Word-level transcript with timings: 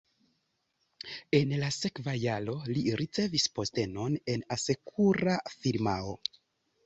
En 1.39 1.51
la 1.63 1.67
sekva 1.75 2.15
jaro 2.21 2.55
li 2.77 2.83
ricevis 3.01 3.45
postenon 3.59 4.17
en 4.35 4.45
asekura 4.57 5.37
firmao. 5.59 6.17